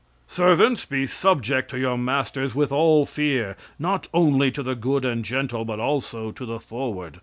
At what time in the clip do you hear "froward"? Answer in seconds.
6.59-7.19